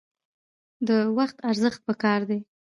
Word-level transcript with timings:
د 0.87 0.89
وخت 1.17 1.37
ارزښت 1.49 1.79
پکار 1.87 2.19
دی 2.29 2.39